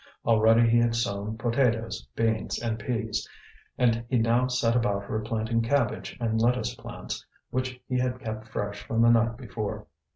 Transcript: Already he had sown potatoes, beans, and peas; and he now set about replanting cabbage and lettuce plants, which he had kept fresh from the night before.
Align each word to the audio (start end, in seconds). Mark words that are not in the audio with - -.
Already 0.25 0.67
he 0.67 0.79
had 0.79 0.95
sown 0.95 1.37
potatoes, 1.37 2.07
beans, 2.15 2.57
and 2.59 2.79
peas; 2.79 3.29
and 3.77 4.03
he 4.09 4.17
now 4.17 4.47
set 4.47 4.75
about 4.75 5.07
replanting 5.11 5.61
cabbage 5.61 6.17
and 6.19 6.41
lettuce 6.41 6.73
plants, 6.73 7.23
which 7.51 7.79
he 7.87 7.99
had 7.99 8.19
kept 8.19 8.47
fresh 8.47 8.81
from 8.81 9.03
the 9.03 9.11
night 9.11 9.37
before. 9.37 9.85